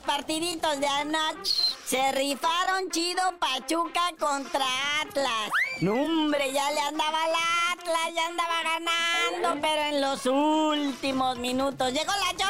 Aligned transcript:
partiditos 0.00 0.80
de 0.80 0.86
anoche. 0.86 1.52
Se 1.84 2.12
rifaron 2.12 2.90
chido 2.90 3.22
Pachuca 3.38 4.12
contra 4.18 4.64
Atlas. 5.00 5.50
No, 5.80 5.94
hombre, 5.94 6.52
ya 6.52 6.70
le 6.70 6.80
andaba 6.80 7.24
al 7.24 7.32
Atlas, 7.72 8.14
ya 8.14 8.26
andaba 8.26 8.62
ganando, 8.62 9.60
pero 9.60 9.82
en 9.82 10.00
los 10.00 10.26
últimos 10.26 11.38
minutos 11.38 11.92
llegó 11.92 12.12
la. 12.12 12.41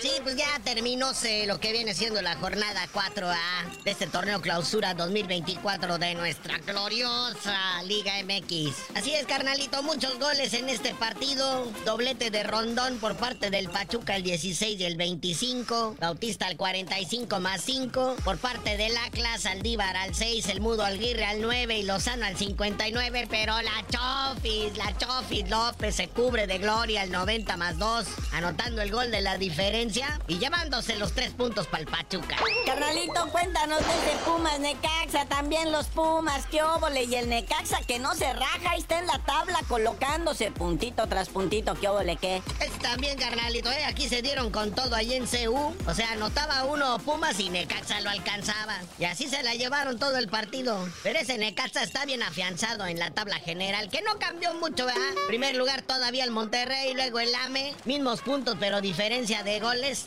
Sí, 0.00 0.12
pues 0.22 0.36
ya 0.36 0.60
terminóse 0.62 1.46
lo 1.46 1.58
que 1.58 1.72
viene 1.72 1.92
siendo 1.92 2.22
la 2.22 2.36
jornada 2.36 2.86
4A 2.94 3.82
de 3.82 3.90
este 3.90 4.06
torneo 4.06 4.40
clausura 4.40 4.94
2024 4.94 5.98
de 5.98 6.14
nuestra 6.14 6.58
gloriosa 6.58 7.82
Liga 7.82 8.12
MX. 8.22 8.76
Así 8.94 9.12
es, 9.12 9.26
carnalito, 9.26 9.82
muchos 9.82 10.16
goles 10.20 10.54
en 10.54 10.68
este 10.68 10.94
partido. 10.94 11.64
Doblete 11.84 12.30
de 12.30 12.44
Rondón 12.44 12.98
por 12.98 13.16
parte 13.16 13.50
del 13.50 13.68
Pachuca 13.70 14.14
el 14.14 14.22
16 14.22 14.78
y 14.78 14.84
el 14.84 14.96
25. 14.96 15.96
Bautista 15.98 16.46
al 16.46 16.56
45 16.56 17.40
más 17.40 17.62
5. 17.62 18.16
Por 18.24 18.38
parte 18.38 18.76
del 18.76 18.96
Atlas, 18.98 19.46
Aldívar 19.46 19.96
al 19.96 20.14
6, 20.14 20.46
el 20.50 20.60
Mudo 20.60 20.84
Alguirre 20.84 21.24
al 21.24 21.40
9 21.40 21.76
y 21.76 21.82
Lozano 21.82 22.24
al 22.24 22.36
59. 22.36 23.26
Pero 23.28 23.54
la 23.62 23.84
Chofis, 23.90 24.76
la 24.76 24.96
Chofis 24.96 25.50
López 25.50 25.96
se 25.96 26.06
cubre 26.06 26.46
de 26.46 26.58
gloria 26.58 27.02
al 27.02 27.10
90 27.10 27.56
más 27.56 27.78
2. 27.78 28.06
Anotando 28.34 28.80
el 28.80 28.92
gol 28.92 29.10
de 29.10 29.22
la 29.22 29.38
diferencia 29.38 29.87
y 30.26 30.38
llevándose 30.38 30.96
los 30.96 31.12
3 31.12 31.32
puntos 31.32 31.66
para 31.66 31.80
el 31.80 31.86
Pachuca. 31.86 32.36
Carnalito, 32.66 33.26
cuéntanos 33.30 33.78
desde 33.78 34.18
Pumas, 34.24 34.60
Necaxa, 34.60 35.24
también 35.26 35.72
los 35.72 35.86
Pumas, 35.86 36.44
qué 36.50 36.62
óvole. 36.62 37.04
Y 37.04 37.14
el 37.14 37.28
Necaxa 37.28 37.80
que 37.86 37.98
no 37.98 38.14
se 38.14 38.30
raja, 38.34 38.70
ahí 38.70 38.80
está 38.80 38.98
en 38.98 39.06
la 39.06 39.18
tabla 39.20 39.60
colocándose 39.66 40.50
puntito 40.50 41.06
tras 41.06 41.30
puntito, 41.30 41.74
qué 41.74 41.88
óvole, 41.88 42.16
qué. 42.16 42.42
Es 42.60 42.78
también, 42.80 43.18
carnalito, 43.18 43.70
¿eh? 43.70 43.84
aquí 43.86 44.08
se 44.08 44.20
dieron 44.20 44.50
con 44.50 44.72
todo 44.72 44.94
ahí 44.94 45.14
en 45.14 45.26
CU. 45.26 45.74
O 45.86 45.94
sea, 45.94 46.12
anotaba 46.12 46.64
uno 46.64 46.98
Pumas 46.98 47.40
y 47.40 47.48
Necaxa 47.48 48.00
lo 48.02 48.10
alcanzaba. 48.10 48.80
Y 48.98 49.04
así 49.04 49.26
se 49.26 49.42
la 49.42 49.54
llevaron 49.54 49.98
todo 49.98 50.18
el 50.18 50.28
partido. 50.28 50.86
Pero 51.02 51.18
ese 51.18 51.38
Necaxa 51.38 51.82
está 51.82 52.04
bien 52.04 52.22
afianzado 52.22 52.86
en 52.86 52.98
la 52.98 53.10
tabla 53.10 53.38
general, 53.38 53.88
que 53.88 54.02
no 54.02 54.18
cambió 54.18 54.52
mucho, 54.54 54.84
¿verdad? 54.84 55.00
Primer 55.28 55.56
lugar 55.56 55.80
todavía 55.80 56.24
el 56.24 56.30
Monterrey, 56.30 56.92
luego 56.92 57.20
el 57.20 57.34
AME. 57.34 57.74
Mismos 57.86 58.20
puntos, 58.20 58.56
pero 58.60 58.82
diferencia 58.82 59.42
de 59.42 59.60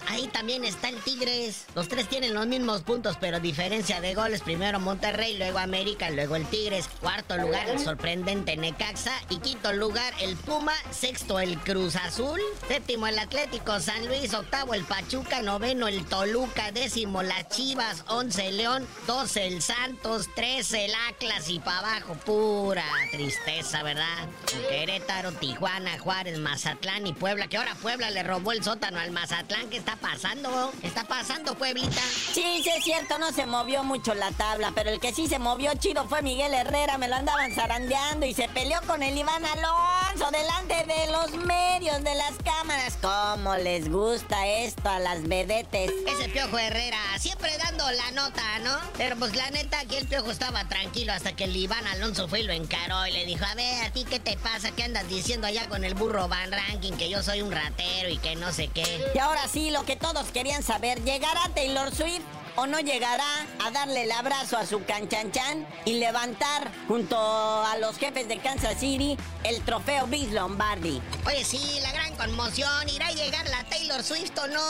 Ahí 0.07 0.27
también 0.27 0.65
está 0.65 0.89
el 0.89 0.97
Tigres. 0.97 1.65
Los 1.75 1.87
tres 1.87 2.07
tienen 2.09 2.33
los 2.33 2.45
mismos 2.45 2.81
puntos, 2.81 3.17
pero 3.21 3.39
diferencia 3.39 4.01
de 4.01 4.13
goles. 4.13 4.41
Primero 4.41 4.79
Monterrey, 4.79 5.37
luego 5.37 5.59
América, 5.59 6.09
luego 6.09 6.35
el 6.35 6.45
Tigres. 6.45 6.89
Cuarto 6.99 7.37
lugar 7.37 7.69
el 7.69 7.79
sorprendente 7.79 8.57
Necaxa. 8.57 9.13
Y 9.29 9.37
quinto 9.37 9.71
lugar 9.71 10.13
el 10.19 10.35
Puma. 10.35 10.73
Sexto 10.91 11.39
el 11.39 11.57
Cruz 11.59 11.95
Azul. 11.95 12.39
Séptimo 12.67 13.07
el 13.07 13.17
Atlético 13.17 13.79
San 13.79 14.05
Luis. 14.07 14.33
Octavo 14.33 14.73
el 14.73 14.83
Pachuca. 14.83 15.41
Noveno 15.41 15.87
el 15.87 16.05
Toluca. 16.05 16.71
Décimo 16.71 17.23
las 17.23 17.47
Chivas. 17.47 18.03
Once 18.07 18.45
el 18.45 18.57
León. 18.57 18.85
Doce 19.07 19.47
el 19.47 19.61
Santos. 19.61 20.27
Trece 20.35 20.85
el 20.85 20.91
Atlas. 21.09 21.47
Y 21.49 21.59
para 21.59 21.79
abajo 21.79 22.15
pura 22.25 22.83
tristeza, 23.11 23.83
¿verdad? 23.83 24.27
Querétaro, 24.69 25.31
Tijuana, 25.31 25.97
Juárez, 25.97 26.39
Mazatlán 26.39 27.07
y 27.07 27.13
Puebla. 27.13 27.47
Que 27.47 27.57
ahora 27.57 27.75
Puebla 27.75 28.09
le 28.11 28.23
robó 28.23 28.51
el 28.51 28.63
sótano 28.63 28.99
al 28.99 29.11
Mazatlán. 29.11 29.60
¿Qué 29.69 29.77
está 29.77 29.95
pasando? 29.95 30.71
¿Qué 30.81 30.87
está 30.87 31.03
pasando, 31.05 31.55
Pueblita? 31.55 32.01
Sí, 32.33 32.61
sí 32.63 32.69
es 32.75 32.83
cierto, 32.83 33.17
no 33.19 33.31
se 33.31 33.45
movió 33.45 33.83
mucho 33.83 34.13
la 34.13 34.31
tabla, 34.31 34.71
pero 34.75 34.89
el 34.89 34.99
que 34.99 35.13
sí 35.13 35.27
se 35.27 35.39
movió 35.39 35.73
chido 35.75 36.07
fue 36.09 36.21
Miguel 36.21 36.53
Herrera, 36.53 36.97
me 36.97 37.07
lo 37.07 37.15
andaban 37.15 37.53
zarandeando 37.53 38.25
y 38.25 38.33
se 38.33 38.49
peleó 38.49 38.79
con 38.87 39.01
el 39.03 39.17
Iván 39.17 39.45
Alonso 39.45 40.29
delante 40.31 40.85
de 40.85 41.11
los 41.11 41.45
medios, 41.45 42.03
de 42.03 42.15
las 42.15 42.33
cámaras. 42.43 42.97
¿Cómo 43.01 43.55
les 43.55 43.89
gusta 43.89 44.45
esto 44.47 44.89
a 44.89 44.99
las 44.99 45.23
vedetes? 45.27 45.91
Ese 46.07 46.29
Piojo 46.29 46.57
Herrera, 46.57 46.97
siempre 47.19 47.55
dando 47.57 47.89
la 47.91 48.11
nota, 48.11 48.59
¿no? 48.59 48.77
Pero 48.97 49.15
pues 49.15 49.35
la 49.35 49.49
neta, 49.51 49.79
aquí 49.79 49.95
el 49.95 50.07
Piojo 50.07 50.31
estaba 50.31 50.67
tranquilo 50.67 51.13
hasta 51.13 51.33
que 51.33 51.45
el 51.45 51.55
Iván 51.55 51.85
Alonso 51.87 52.27
fue 52.27 52.41
y 52.41 52.43
lo 52.43 52.53
encaró 52.53 53.05
y 53.07 53.11
le 53.11 53.25
dijo, 53.25 53.45
a 53.45 53.55
ver, 53.55 53.85
¿a 53.85 53.91
ti 53.91 54.05
qué 54.09 54.19
te 54.19 54.37
pasa? 54.37 54.71
¿Qué 54.71 54.83
andas 54.83 55.07
diciendo 55.07 55.47
allá 55.47 55.69
con 55.69 55.83
el 55.85 55.93
burro 55.93 56.27
Van 56.27 56.51
Ranking? 56.51 56.93
Que 56.93 57.09
yo 57.09 57.23
soy 57.23 57.41
un 57.41 57.51
ratero 57.51 58.09
y 58.09 58.17
que 58.17 58.35
no 58.35 58.51
sé 58.51 58.67
qué. 58.67 59.11
Y 59.13 59.19
ahora 59.19 59.47
sí, 59.51 59.69
lo 59.69 59.83
que 59.83 59.95
todos 59.95 60.31
querían 60.31 60.63
saber, 60.63 61.03
¿llegará 61.03 61.41
Taylor 61.53 61.93
Swift? 61.93 62.21
¿O 62.57 62.67
no 62.67 62.79
llegará 62.79 63.47
a 63.63 63.71
darle 63.71 64.03
el 64.03 64.11
abrazo 64.11 64.57
a 64.57 64.65
su 64.65 64.83
canchanchan 64.83 65.65
y 65.85 65.99
levantar 65.99 66.69
junto 66.87 67.17
a 67.17 67.77
los 67.77 67.97
jefes 67.97 68.27
de 68.27 68.39
Kansas 68.39 68.79
City 68.79 69.17
el 69.43 69.61
trofeo 69.61 70.05
Vince 70.07 70.33
Lombardi? 70.33 71.01
Oye, 71.25 71.45
sí, 71.45 71.79
la 71.81 71.91
gran 71.93 72.13
conmoción. 72.15 72.89
¿Irá 72.89 73.07
a 73.07 73.11
llegar 73.11 73.47
la 73.47 73.63
Taylor 73.69 74.03
Swift 74.03 74.37
o 74.37 74.47
no? 74.47 74.61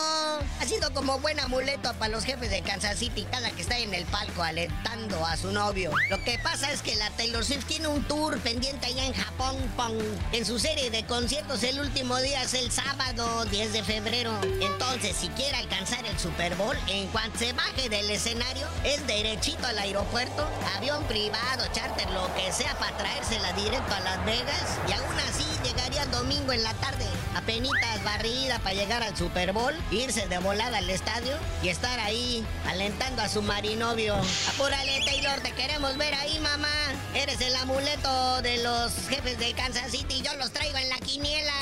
Ha 0.59 0.66
sido 0.66 0.94
como 0.94 1.19
buen 1.19 1.40
amuleto 1.40 1.94
para 1.96 2.09
los 2.09 2.24
jefes 2.24 2.52
de 2.52 2.62
Kansas 2.62 3.00
City 3.00 3.25
cada 3.31 3.50
que 3.50 3.64
está 3.64 3.80
en 3.80 3.94
el 3.94 4.06
palco 4.06 4.44
alentando 4.44 5.25
a 5.25 5.36
su 5.36 5.52
novio. 5.52 5.92
Lo 6.09 6.24
que 6.24 6.38
pasa 6.40 6.72
es 6.72 6.81
que 6.84 6.96
la 6.96 7.09
Taylor 7.12 7.44
Swift 7.44 7.66
tiene 7.66 7.88
un 7.88 8.03
tour 8.03 8.40
pendiente 8.40 8.86
allá 8.88 9.06
en 9.06 9.13
Japón, 9.13 9.58
pong. 9.75 10.00
En 10.34 10.46
su 10.46 10.59
serie 10.59 10.92
de 10.92 11.03
conciertos 11.06 11.63
el 11.63 11.80
último 11.80 12.18
día 12.19 12.44
es 12.44 12.53
el 12.53 12.72
sábado 12.72 13.46
10 13.46 13.74
de 13.74 13.84
febrero. 13.84 14.31
Entonces, 14.62 15.16
si 15.18 15.30
quiere 15.30 15.58
alcanzar 15.58 16.06
el 16.06 16.18
Super 16.19 16.56
Bowl, 16.56 16.78
en 16.88 17.08
cuanto 17.08 17.40
se 17.40 17.53
del 17.71 18.09
escenario, 18.09 18.67
es 18.83 19.05
derechito 19.07 19.65
al 19.65 19.77
aeropuerto, 19.79 20.45
avión 20.75 21.03
privado, 21.05 21.63
charter, 21.71 22.09
lo 22.11 22.33
que 22.35 22.51
sea 22.51 22.77
para 22.77 22.95
traérsela 22.97 23.53
directo 23.53 23.93
a 23.93 23.99
Las 24.01 24.25
Vegas. 24.25 24.77
Y 24.89 24.91
aún 24.91 25.17
así 25.19 25.45
llegaría 25.63 26.05
domingo 26.07 26.51
en 26.51 26.63
la 26.63 26.73
tarde, 26.75 27.05
apenitas 27.35 28.03
barrida 28.03 28.59
para 28.59 28.75
llegar 28.75 29.01
al 29.03 29.15
Super 29.15 29.53
Bowl, 29.53 29.73
irse 29.89 30.27
de 30.27 30.37
volada 30.39 30.79
al 30.79 30.89
estadio 30.89 31.37
y 31.63 31.69
estar 31.69 31.97
ahí 32.01 32.45
alentando 32.67 33.21
a 33.21 33.29
su 33.29 33.41
marinovio. 33.41 34.15
Apúrale, 34.49 34.99
Taylor, 35.05 35.39
te 35.39 35.53
queremos 35.53 35.97
ver 35.97 36.13
ahí, 36.15 36.39
mamá. 36.39 36.67
Eres 37.15 37.39
el 37.39 37.55
amuleto 37.55 38.41
de 38.41 38.57
los 38.63 38.91
jefes 39.07 39.39
de 39.39 39.53
Kansas 39.53 39.91
City, 39.91 40.21
yo 40.21 40.35
los 40.35 40.51
traigo 40.51 40.77
en 40.77 40.89
la 40.89 40.97
quiniela. 40.97 41.53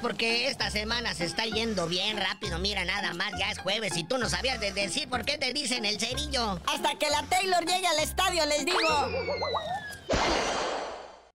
Porque 0.00 0.48
esta 0.48 0.70
semana 0.70 1.14
se 1.14 1.24
está 1.24 1.46
yendo 1.46 1.88
bien 1.88 2.16
rápido. 2.16 2.60
Mira, 2.60 2.84
nada 2.84 3.12
más, 3.12 3.32
ya 3.38 3.50
es 3.50 3.58
jueves 3.58 3.96
y 3.96 4.04
tú 4.04 4.18
no 4.18 4.28
sabías 4.28 4.60
de 4.60 4.70
decir 4.72 5.08
por 5.08 5.24
qué 5.24 5.36
te 5.36 5.52
dicen 5.52 5.84
el 5.84 5.98
cerillo. 5.98 6.60
Hasta 6.66 6.96
que 6.96 7.10
la 7.10 7.24
Taylor 7.24 7.64
llegue 7.66 7.86
al 7.86 7.98
estadio, 7.98 8.46
les 8.46 8.64
digo. 8.64 8.78